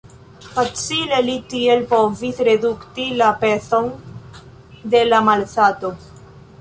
[0.53, 3.93] Facile li tiel povis redukti la pezon
[4.95, 5.93] de la malsato.